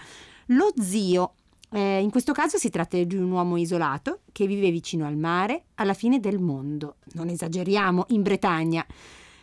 Lo 0.48 0.72
zio. 0.80 1.36
Eh, 1.72 2.02
in 2.02 2.12
questo 2.12 2.34
caso 2.34 2.58
si 2.58 2.70
tratta 2.70 3.02
di 3.02 3.16
un 3.16 3.32
uomo 3.32 3.58
isolato 3.58 4.20
che 4.32 4.46
vive 4.46 4.70
vicino 4.70 5.08
al 5.08 5.18
mare 5.18 5.64
alla 5.76 5.94
fine 5.94 6.20
del 6.20 6.40
mondo. 6.40 6.98
Non 7.14 7.30
esageriamo, 7.30 8.06
in 8.10 8.22
Bretagna. 8.22 8.86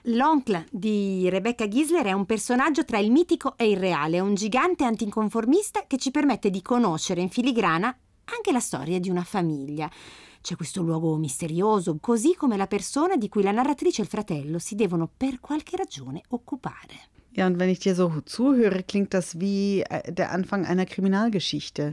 L'oncle 0.05 0.67
di 0.71 1.29
Rebecca 1.29 1.69
Gisler 1.69 2.07
è 2.07 2.13
un 2.13 2.25
personaggio 2.25 2.85
tra 2.85 2.99
il 2.99 3.11
mitico 3.11 3.55
e 3.59 3.69
il 3.69 3.77
reale, 3.77 4.21
un 4.21 4.35
gigante 4.35 4.85
anticonformista 4.85 5.85
che 5.87 5.99
ci 5.99 6.11
permette 6.11 6.49
di 6.49 6.63
conoscere 6.63 7.21
in 7.21 7.29
filigrana 7.29 7.95
anche 8.25 8.53
la 8.53 8.61
storia 8.61 8.99
di 8.99 9.11
una 9.11 9.25
famiglia. 9.25 9.91
C'è 10.43 10.57
questo 10.57 10.83
luogo 10.83 11.17
misterioso, 11.17 11.99
così 12.01 12.35
come 12.35 12.57
la 12.57 12.67
persona 12.67 13.17
di 13.17 13.29
cui 13.29 13.43
la 13.43 13.51
narratrice 13.51 14.01
e 14.01 14.05
il 14.05 14.11
fratello 14.11 14.59
si 14.59 14.75
devono 14.75 15.09
per 15.15 15.39
qualche 15.39 15.77
ragione 15.77 16.23
occupare. 16.29 17.20
Ja, 17.41 17.47
und 17.47 17.59
wenn 17.59 17.71
ich 17.71 17.79
dir 17.79 17.95
so 17.95 18.13
zuhöre, 18.27 18.83
klingt 18.83 19.15
das 19.15 19.41
wie 19.41 19.81
äh, 19.89 20.13
der 20.13 20.31
Anfang 20.31 20.67
einer 20.67 20.85
Kriminalgeschichte. 20.85 21.91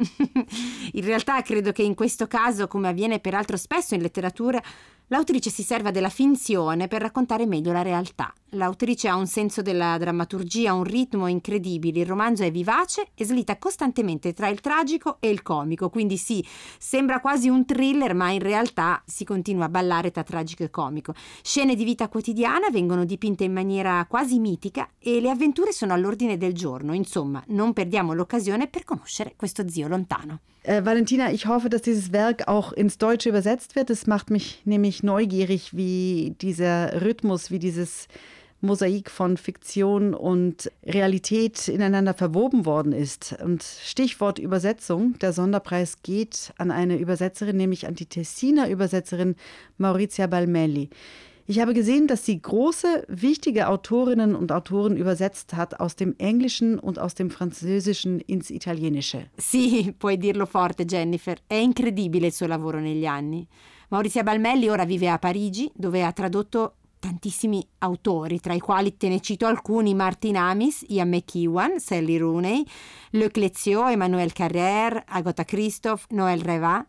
in 0.91 1.05
realtà 1.05 1.41
credo 1.41 1.71
che 1.71 1.83
in 1.83 1.95
questo 1.95 2.27
caso, 2.27 2.67
come 2.67 2.89
avviene 2.89 3.19
peraltro 3.19 3.55
spesso 3.55 3.95
in 3.95 4.01
letteratura, 4.01 4.61
L'autrice 5.09 5.49
si 5.49 5.63
serve 5.63 5.91
della 5.91 6.09
finzione 6.09 6.89
per 6.89 7.01
raccontare 7.01 7.45
meglio 7.45 7.71
la 7.71 7.81
realtà. 7.81 8.33
L'autrice 8.51 9.07
ha 9.07 9.15
un 9.15 9.25
senso 9.25 9.61
della 9.61 9.97
drammaturgia, 9.97 10.73
un 10.73 10.83
ritmo 10.83 11.27
incredibile, 11.27 12.01
il 12.01 12.05
romanzo 12.05 12.43
è 12.43 12.51
vivace 12.51 13.07
e 13.13 13.23
slita 13.23 13.57
costantemente 13.57 14.33
tra 14.33 14.49
il 14.49 14.59
tragico 14.59 15.17
e 15.21 15.29
il 15.29 15.43
comico, 15.43 15.89
quindi 15.89 16.17
sì, 16.17 16.45
sembra 16.77 17.21
quasi 17.21 17.47
un 17.47 17.65
thriller, 17.65 18.13
ma 18.15 18.31
in 18.31 18.41
realtà 18.41 19.01
si 19.05 19.23
continua 19.23 19.65
a 19.65 19.69
ballare 19.69 20.11
tra 20.11 20.23
tragico 20.23 20.63
e 20.63 20.69
comico. 20.69 21.13
Scene 21.41 21.75
di 21.75 21.85
vita 21.85 22.09
quotidiana 22.09 22.69
vengono 22.69 23.05
dipinte 23.05 23.45
in 23.45 23.53
maniera 23.53 24.05
quasi 24.09 24.39
mitica 24.39 24.89
e 24.99 25.21
le 25.21 25.29
avventure 25.37 25.71
sono 25.71 25.93
all'ordine 25.93 26.37
del 26.37 26.53
giorno, 26.53 26.93
insomma, 26.93 27.43
non 27.47 27.73
perdiamo 27.73 28.13
l'occasione 28.13 28.67
per 28.67 28.83
conoscere 28.83 29.33
questo 29.35 29.69
zio 29.69 29.87
lontano. 29.87 30.39
Äh, 30.63 30.81
Valentina, 30.81 31.29
ich 31.31 31.45
hoffe, 31.45 31.69
dass 31.69 31.81
dieses 31.83 32.11
Werk 32.11 32.47
auch 32.47 32.73
ins 32.73 32.97
Deutsche 32.97 33.29
übersetzt 33.29 33.75
wird. 33.75 33.89
Es 33.89 34.05
macht 34.05 34.29
mich 34.29 34.61
nämlich 34.65 35.01
neugierig, 35.01 35.75
wie 35.77 36.35
dieser 36.41 37.01
Rhythmus, 37.01 37.51
wie 37.51 37.59
dieses 37.59 38.07
Mosaik 38.59 39.09
von 39.09 39.37
Fiktion 39.37 40.13
und 40.13 40.71
Realität 40.83 41.67
ineinander 41.67 42.13
verwoben 42.13 42.65
worden 42.65 42.91
ist. 42.91 43.37
Und 43.41 43.63
Stichwort 43.63 44.39
Übersetzung. 44.39 45.17
Der 45.19 45.31
Sonderpreis 45.31 46.01
geht 46.01 46.51
an 46.57 46.71
eine 46.71 46.97
Übersetzerin, 46.97 47.55
nämlich 47.55 47.87
an 47.87 47.95
die 47.95 48.07
Tessiner 48.07 48.67
Übersetzerin 48.67 49.35
Maurizia 49.77 50.27
Balmelli. 50.27 50.89
Ich 51.49 51.61
habe 51.61 51.73
gesehen, 51.73 52.07
dass 52.07 52.25
sie 52.25 52.41
große, 52.41 53.05
wichtige 53.07 53.69
Autorinnen 53.69 54.35
und 54.35 54.51
Autoren 54.51 54.97
übersetzt 54.97 55.53
hat 55.53 55.79
aus 55.79 55.95
dem 55.95 56.13
Englischen 56.17 56.77
und 56.77 56.99
aus 56.99 57.13
dem 57.15 57.29
Französischen 57.29 58.19
ins 58.19 58.49
Italienische. 58.49 59.29
Sì, 59.37 59.93
puoi 59.97 60.17
dirlo 60.17 60.45
forte, 60.45 60.83
Jennifer. 60.83 61.37
È 61.47 61.53
incredibile 61.53 62.27
il 62.27 62.33
suo 62.33 62.47
lavoro 62.47 62.81
negli 62.81 63.05
anni. 63.05 63.47
Maurizia 63.87 64.23
Balmelli 64.23 64.67
ora 64.67 64.83
vive 64.83 65.07
a 65.07 65.19
Parigi, 65.19 65.71
dove 65.73 66.03
ha 66.03 66.11
tradotto 66.11 66.73
tantissimi 66.99 67.65
autori, 67.77 68.41
tra 68.41 68.53
i 68.53 68.59
quali 68.59 68.97
te 68.97 69.07
ne 69.07 69.21
cito 69.21 69.45
alcuni: 69.45 69.93
Martin 69.93 70.35
Amis, 70.35 70.83
Ian 70.89 71.07
McEwan, 71.07 71.79
Sally 71.79 72.17
Rooney, 72.17 72.65
Le 73.11 73.31
Clezio, 73.31 73.87
Emmanuel 73.87 74.33
Carrère, 74.33 75.01
Agatha 75.07 75.45
Christophe, 75.45 76.07
Noël 76.09 76.41
Reva 76.41 76.85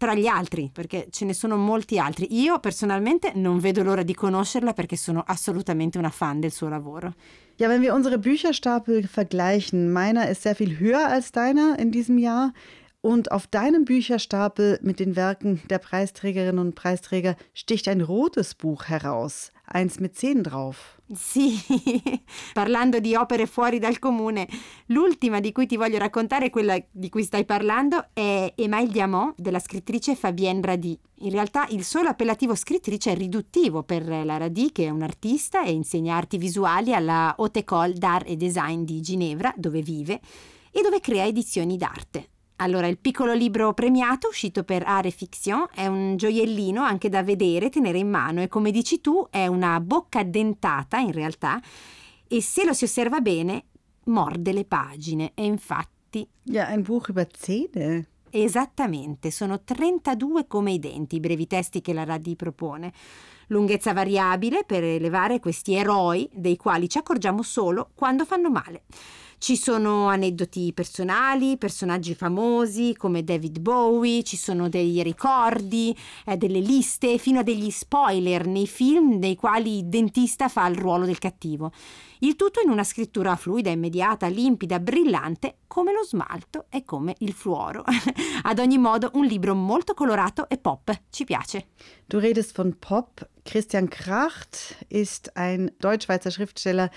tra 0.00 0.14
gli 0.14 0.26
altri, 0.26 0.70
perché 0.72 1.08
ce 1.10 1.26
ne 1.26 1.34
sono 1.34 1.58
molti 1.58 1.98
altri. 1.98 2.40
Io 2.40 2.58
personalmente 2.58 3.32
non 3.34 3.58
vedo 3.58 3.82
l'ora 3.82 4.02
di 4.02 4.14
conoscerla 4.14 4.72
perché 4.72 4.96
sono 4.96 5.22
assolutamente 5.26 5.98
una 5.98 6.08
fan 6.08 6.40
del 6.40 6.52
suo 6.52 6.68
lavoro. 6.70 7.12
Ja, 7.58 7.68
wenn 7.68 7.82
wir 7.82 7.92
unsere 7.92 8.18
Bücherstapel 8.18 9.06
vergleichen, 9.06 9.92
meiner 9.92 10.30
ist 10.30 10.40
sehr 10.40 10.54
viel 10.54 10.78
höher 10.80 11.06
als 11.06 11.32
deiner 11.32 11.78
in 11.78 11.90
diesem 11.90 12.16
Jahr. 12.16 12.54
Und 13.02 13.30
auf 13.30 13.46
deinem 13.46 13.84
Bücherstapel 13.84 14.78
mit 14.82 15.00
den 15.00 15.16
Werken 15.16 15.60
der 15.68 15.78
Preisträgerinnen 15.78 16.58
und 16.58 16.74
Preisträger 16.74 17.36
sticht 17.52 17.86
ein 17.86 18.00
rotes 18.00 18.54
Buch 18.54 18.84
heraus, 18.84 19.52
eins 19.66 20.00
mit 20.00 20.16
Zehen 20.16 20.42
drauf. 20.42 20.99
Sì, 21.12 21.58
parlando 22.54 23.00
di 23.00 23.16
opere 23.16 23.46
fuori 23.46 23.80
dal 23.80 23.98
comune, 23.98 24.46
l'ultima 24.86 25.40
di 25.40 25.50
cui 25.50 25.66
ti 25.66 25.76
voglio 25.76 25.98
raccontare, 25.98 26.50
quella 26.50 26.80
di 26.88 27.08
cui 27.08 27.24
stai 27.24 27.44
parlando, 27.44 28.10
è 28.12 28.52
Email 28.54 28.90
Diamant 28.90 29.34
della 29.36 29.58
scrittrice 29.58 30.14
Fabienne 30.14 30.60
Radi. 30.62 30.96
In 31.22 31.30
realtà 31.30 31.66
il 31.70 31.82
solo 31.82 32.08
appellativo 32.10 32.54
scrittrice 32.54 33.10
è 33.10 33.16
riduttivo 33.16 33.82
per 33.82 34.06
la 34.06 34.36
Radi, 34.36 34.70
che 34.70 34.84
è 34.84 34.90
un'artista 34.90 35.64
e 35.64 35.72
insegna 35.72 36.14
arti 36.14 36.38
visuali 36.38 36.94
alla 36.94 37.34
Haute 37.36 37.60
École 37.60 37.94
d'Art 37.94 38.28
et 38.28 38.36
Design 38.36 38.84
di 38.84 39.00
Ginevra, 39.00 39.52
dove 39.56 39.82
vive, 39.82 40.20
e 40.70 40.80
dove 40.80 41.00
crea 41.00 41.26
edizioni 41.26 41.76
d'arte. 41.76 42.28
Allora, 42.62 42.88
il 42.88 42.98
piccolo 42.98 43.32
libro 43.32 43.72
premiato 43.72 44.28
uscito 44.28 44.64
per 44.64 44.82
Are 44.84 45.10
Fiction 45.10 45.66
è 45.74 45.86
un 45.86 46.16
gioiellino 46.16 46.82
anche 46.82 47.08
da 47.08 47.22
vedere, 47.22 47.70
tenere 47.70 47.96
in 47.96 48.10
mano 48.10 48.42
e 48.42 48.48
come 48.48 48.70
dici 48.70 49.00
tu 49.00 49.26
è 49.30 49.46
una 49.46 49.80
bocca 49.80 50.22
dentata 50.24 50.98
in 50.98 51.12
realtà 51.12 51.58
e 52.28 52.42
se 52.42 52.66
lo 52.66 52.74
si 52.74 52.84
osserva 52.84 53.20
bene 53.20 53.64
morde 54.04 54.52
le 54.52 54.66
pagine 54.66 55.32
e 55.34 55.44
infatti... 55.46 56.28
Ja, 56.42 56.68
ein 56.68 56.82
Buch 56.82 57.08
über 57.08 57.26
Zähne. 57.32 58.08
Esattamente, 58.28 59.30
sono 59.30 59.62
32 59.62 60.46
come 60.46 60.72
i 60.72 60.78
denti 60.78 61.16
i 61.16 61.20
brevi 61.20 61.46
testi 61.46 61.80
che 61.80 61.94
la 61.94 62.04
Radi 62.04 62.36
propone. 62.36 62.92
Lunghezza 63.48 63.94
variabile 63.94 64.64
per 64.64 64.84
elevare 64.84 65.40
questi 65.40 65.74
eroi 65.74 66.28
dei 66.32 66.56
quali 66.56 66.88
ci 66.90 66.98
accorgiamo 66.98 67.42
solo 67.42 67.90
quando 67.94 68.24
fanno 68.24 68.50
male. 68.50 68.82
Ci 69.42 69.56
sono 69.56 70.08
aneddoti 70.08 70.70
personali, 70.74 71.56
personaggi 71.56 72.14
famosi 72.14 72.94
come 72.94 73.24
David 73.24 73.58
Bowie, 73.58 74.22
ci 74.22 74.36
sono 74.36 74.68
dei 74.68 75.02
ricordi, 75.02 75.96
eh, 76.26 76.36
delle 76.36 76.60
liste, 76.60 77.16
fino 77.16 77.38
a 77.38 77.42
degli 77.42 77.70
spoiler 77.70 78.46
nei 78.46 78.66
film 78.66 79.16
nei 79.18 79.36
quali 79.36 79.78
il 79.78 79.86
dentista 79.86 80.48
fa 80.50 80.66
il 80.66 80.76
ruolo 80.76 81.06
del 81.06 81.16
cattivo. 81.16 81.72
Il 82.18 82.36
tutto 82.36 82.60
in 82.60 82.68
una 82.68 82.84
scrittura 82.84 83.34
fluida, 83.34 83.70
immediata, 83.70 84.26
limpida, 84.26 84.78
brillante, 84.78 85.60
come 85.66 85.92
lo 85.94 86.04
smalto 86.04 86.66
e 86.68 86.84
come 86.84 87.14
il 87.20 87.32
fluoro. 87.32 87.82
Ad 88.42 88.58
ogni 88.58 88.76
modo, 88.76 89.08
un 89.14 89.24
libro 89.24 89.54
molto 89.54 89.94
colorato 89.94 90.50
e 90.50 90.58
pop. 90.58 91.04
Ci 91.08 91.24
piace. 91.24 91.68
Du 92.04 92.18
redest 92.18 92.54
von 92.54 92.76
Pop. 92.78 93.26
Christian 93.42 93.88
Kracht 93.88 94.84
ist 94.88 95.30
ein 95.34 95.72
Deutsch-Schweizer 95.78 96.30
Schriftsteller, 96.30 96.90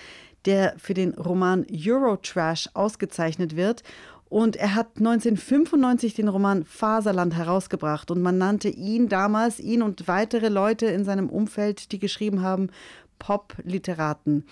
der 0.45 0.75
für 0.77 0.93
den 0.93 1.13
Roman 1.13 1.65
Eurotrash 1.71 2.69
ausgezeichnet 2.73 3.55
wird. 3.55 3.83
Und 4.29 4.55
er 4.55 4.73
hat 4.73 4.97
1995 4.97 6.15
den 6.15 6.27
Roman 6.27 6.65
Faserland 6.65 7.35
herausgebracht 7.35 8.09
und 8.09 8.21
man 8.21 8.39
nannte 8.39 8.67
ihn 8.67 9.07
damals, 9.07 9.59
ihn 9.59 9.83
und 9.83 10.07
weitere 10.07 10.49
Leute 10.49 10.87
in 10.87 11.05
seinem 11.05 11.29
Umfeld, 11.29 11.91
die 11.91 11.99
geschrieben 11.99 12.41
haben, 12.41 12.69
Pop-Literaten. 13.19 14.45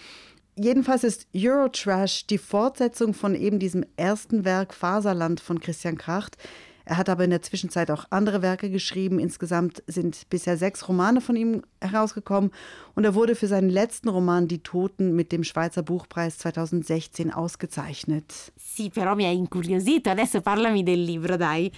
Jedenfalls 0.55 1.03
ist 1.03 1.27
Eurotrash 1.36 2.27
die 2.27 2.38
Fortsetzung 2.38 3.13
von 3.15 3.33
eben 3.33 3.57
diesem 3.57 3.83
ersten 3.98 4.45
Werk 4.45 4.74
Faserland 4.74 5.39
von 5.39 5.60
Christian 5.60 5.98
Kracht. 5.98 6.38
Er 6.85 6.97
hat 6.97 7.09
aber 7.09 7.23
in 7.23 7.29
der 7.29 7.41
Zwischenzeit 7.41 7.91
auch 7.91 8.05
andere 8.09 8.41
Werke 8.41 8.69
geschrieben. 8.69 9.19
Insgesamt 9.19 9.83
sind 9.88 10.29
bisher 10.29 10.57
sechs 10.57 10.88
Romane 10.88 11.21
von 11.21 11.35
ihm 11.35 11.63
herausgekommen 11.81 12.51
und 12.95 13.03
er 13.03 13.15
wurde 13.15 13.35
für 13.35 13.47
seinen 13.47 13.69
letzten 13.69 14.09
Roman 14.09 14.47
Die 14.47 14.63
Toten 14.63 15.15
mit 15.15 15.31
dem 15.31 15.43
Schweizer 15.43 15.83
Buchpreis 15.83 16.38
2016 16.39 17.31
ausgezeichnet. 17.31 18.51
Sì, 18.57 18.89
però 18.89 19.15
mi 19.15 19.25
hai 19.25 19.35
incuriosito. 19.35 20.09
Adesso 20.09 20.41
parlami 20.41 20.83
del 20.83 21.03
libro, 21.03 21.38
dai. 21.38 21.71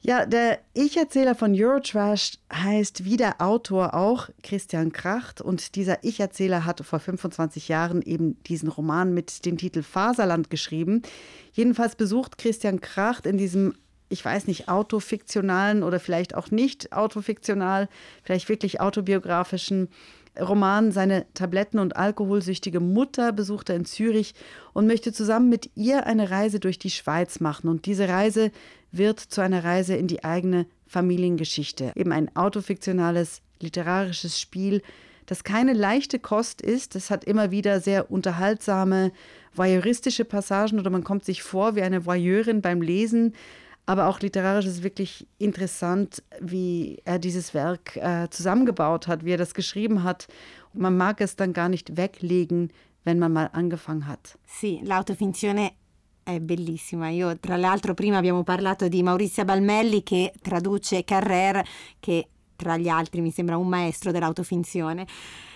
Ja, 0.00 0.24
der 0.24 0.60
Ich-Erzähler 0.74 1.34
von 1.34 1.52
Eurotrash 1.52 2.38
heißt 2.52 3.04
wie 3.04 3.16
der 3.16 3.40
Autor 3.40 3.94
auch 3.94 4.28
Christian 4.42 4.92
Kracht 4.92 5.40
und 5.40 5.74
dieser 5.74 6.04
Ich-Erzähler 6.04 6.64
hat 6.64 6.80
vor 6.84 7.00
25 7.00 7.66
Jahren 7.66 8.02
eben 8.02 8.40
diesen 8.44 8.68
Roman 8.68 9.14
mit 9.14 9.44
dem 9.44 9.56
Titel 9.56 9.82
Faserland 9.82 10.48
geschrieben. 10.48 11.02
Jedenfalls 11.52 11.96
besucht 11.96 12.38
Christian 12.38 12.80
Kracht 12.80 13.26
in 13.26 13.36
diesem 13.36 13.74
ich 14.08 14.24
weiß 14.24 14.46
nicht, 14.46 14.68
autofiktionalen 14.68 15.82
oder 15.82 16.00
vielleicht 16.00 16.34
auch 16.34 16.50
nicht 16.50 16.92
autofiktional, 16.92 17.88
vielleicht 18.22 18.48
wirklich 18.48 18.80
autobiografischen 18.80 19.88
Roman 20.38 20.92
seine 20.92 21.26
tabletten- 21.34 21.78
und 21.78 21.96
alkoholsüchtige 21.96 22.80
Mutter 22.80 23.32
besucht 23.32 23.70
er 23.70 23.76
in 23.76 23.84
Zürich 23.84 24.34
und 24.74 24.86
möchte 24.86 25.12
zusammen 25.12 25.48
mit 25.48 25.70
ihr 25.74 26.06
eine 26.06 26.30
Reise 26.30 26.60
durch 26.60 26.78
die 26.78 26.90
Schweiz 26.90 27.40
machen. 27.40 27.68
Und 27.68 27.86
diese 27.86 28.08
Reise 28.08 28.50
wird 28.92 29.20
zu 29.20 29.40
einer 29.40 29.64
Reise 29.64 29.96
in 29.96 30.06
die 30.06 30.24
eigene 30.24 30.66
Familiengeschichte. 30.86 31.92
Eben 31.94 32.12
ein 32.12 32.34
autofiktionales 32.36 33.40
literarisches 33.60 34.38
Spiel, 34.38 34.82
das 35.24 35.42
keine 35.42 35.72
leichte 35.72 36.18
Kost 36.18 36.62
ist. 36.62 36.94
Es 36.94 37.10
hat 37.10 37.24
immer 37.24 37.50
wieder 37.50 37.80
sehr 37.80 38.10
unterhaltsame, 38.10 39.12
voyeuristische 39.54 40.24
Passagen 40.24 40.78
oder 40.78 40.90
man 40.90 41.02
kommt 41.02 41.24
sich 41.24 41.42
vor 41.42 41.74
wie 41.74 41.82
eine 41.82 42.06
Voyeurin 42.06 42.60
beim 42.60 42.82
Lesen. 42.82 43.34
Aber 43.88 44.08
auch 44.08 44.20
literarisch 44.20 44.66
ist 44.66 44.82
wirklich 44.82 45.28
interessant, 45.38 46.22
wie 46.40 47.00
er 47.04 47.20
dieses 47.20 47.54
Werk 47.54 47.96
äh, 47.96 48.28
zusammengebaut 48.30 49.06
hat, 49.06 49.24
wie 49.24 49.30
er 49.30 49.38
das 49.38 49.54
geschrieben 49.54 50.02
hat. 50.02 50.26
Und 50.74 50.80
man 50.80 50.96
mag 50.96 51.20
es 51.20 51.36
dann 51.36 51.52
gar 51.52 51.68
nicht 51.68 51.96
weglegen, 51.96 52.72
wenn 53.04 53.20
man 53.20 53.32
mal 53.32 53.48
angefangen 53.52 54.08
hat. 54.08 54.36
Sì, 54.44 54.80
l'autofinzione 54.82 55.74
è 56.24 56.40
bellissima. 56.40 57.10
Io, 57.10 57.38
tra 57.38 57.56
l'altro, 57.56 57.94
prima 57.94 58.18
abbiamo 58.18 58.42
parlato 58.42 58.88
di 58.88 59.04
Maurizia 59.04 59.44
Balmelli 59.44 60.02
che 60.02 60.32
traduce 60.42 61.04
Carrer, 61.04 61.64
che 62.00 62.28
tra 62.56 62.76
gli 62.76 62.88
altri 62.88 63.20
mi 63.20 63.30
sembra 63.30 63.56
un 63.56 63.68
maestro 63.68 64.10
dell'autofinzione. 64.10 65.06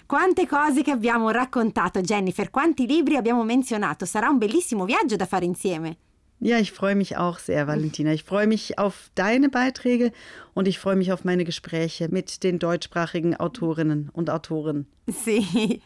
Quante 0.06 0.46
cose 0.46 0.82
che 0.82 0.92
abbiamo 0.92 1.30
raccontato, 1.30 2.00
Jennifer, 2.00 2.50
quanti 2.50 2.86
libri 2.86 3.16
abbiamo 3.16 3.42
menzionato. 3.42 4.04
Sarà 4.04 4.28
un 4.28 4.38
bellissimo 4.38 4.84
viaggio 4.84 5.16
da 5.16 5.26
fare 5.26 5.44
insieme. 5.44 5.96
Ja, 6.42 6.58
ich 6.58 6.72
freue 6.72 6.96
mich 6.96 7.18
auch 7.18 7.38
sehr, 7.38 7.66
Valentina. 7.66 8.12
Ich 8.12 8.24
freue 8.24 8.46
mich 8.46 8.78
auf 8.78 9.10
deine 9.14 9.50
Beiträge 9.50 10.10
und 10.54 10.66
ich 10.66 10.78
freue 10.78 10.96
mich 10.96 11.12
auf 11.12 11.22
meine 11.22 11.44
Gespräche 11.44 12.08
mit 12.10 12.42
den 12.42 12.58
deutschsprachigen 12.58 13.36
Autorinnen 13.36 14.08
und 14.12 14.30
Autoren. 14.30 14.86
Sì. 15.06 15.82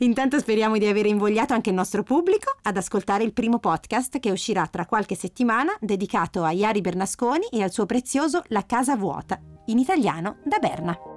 Intanto 0.00 0.38
speriamo 0.38 0.78
di 0.78 0.86
aver 0.86 1.06
invogliato 1.06 1.54
anche 1.54 1.70
il 1.70 1.76
nostro 1.76 2.02
pubblico 2.02 2.54
ad 2.62 2.76
ascoltare 2.76 3.24
il 3.24 3.32
primo 3.32 3.58
podcast 3.58 4.18
che 4.18 4.30
uscirà 4.30 4.66
tra 4.66 4.86
qualche 4.86 5.14
settimana 5.14 5.72
dedicato 5.80 6.42
a 6.44 6.52
Iari 6.52 6.80
Bernasconi 6.80 7.46
e 7.50 7.62
al 7.62 7.70
suo 7.70 7.86
prezioso 7.86 8.42
La 8.48 8.64
casa 8.66 8.96
vuota, 8.96 9.38
in 9.66 9.78
italiano 9.78 10.38
da 10.44 10.58
Berna. 10.58 11.09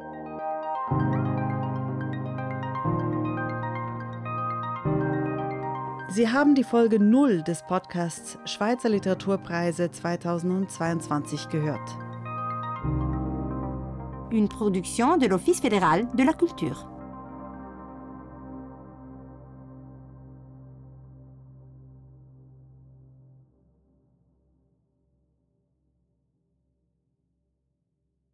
Sie 6.16 6.30
haben 6.30 6.54
die 6.54 6.64
Folge 6.64 7.00
0 7.00 7.42
des 7.42 7.64
Podcasts 7.64 8.38
Schweizer 8.46 8.88
Literaturpreise 8.88 9.90
2022 9.90 11.50
gehört. 11.50 11.90
Une 14.30 14.48
production 14.48 15.18
de 15.18 15.26
l'Office 15.26 15.60
fédéral 15.60 16.08
de 16.16 16.22
la 16.22 16.34
culture. 16.34 16.93